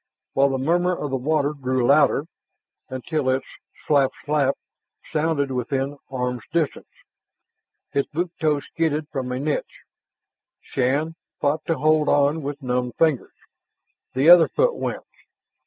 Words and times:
While 0.33 0.49
the 0.49 0.57
murmur 0.57 0.95
of 0.97 1.11
the 1.11 1.15
water 1.15 1.53
grew 1.53 1.85
louder, 1.85 2.25
until 2.89 3.29
its 3.29 3.45
slap 3.85 4.09
slap 4.25 4.55
sounded 5.13 5.51
within 5.51 5.99
arms' 6.09 6.41
distance. 6.51 6.89
His 7.91 8.07
boot 8.07 8.31
toe 8.41 8.61
skidded 8.61 9.09
from 9.09 9.31
a 9.31 9.39
niche. 9.39 9.83
Shann 10.59 11.13
fought 11.39 11.63
to 11.67 11.75
hold 11.77 12.09
on 12.09 12.41
with 12.41 12.63
numbed 12.63 12.95
fingers. 12.95 13.35
The 14.15 14.27
other 14.27 14.47
foot 14.47 14.73
went. 14.75 15.05